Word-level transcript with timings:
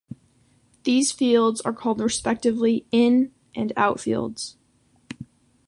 These 0.83 1.11
fields 1.11 1.61
are 1.61 1.73
called 1.73 2.01
respectively 2.01 2.87
"in" 2.91 3.33
and 3.53 3.71
"out" 3.77 3.99
fields. 3.99 4.57